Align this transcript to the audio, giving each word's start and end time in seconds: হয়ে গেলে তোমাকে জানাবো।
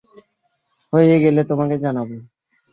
হয়ে 0.93 1.15
গেলে 1.23 1.41
তোমাকে 1.49 1.75
জানাবো। 1.83 2.15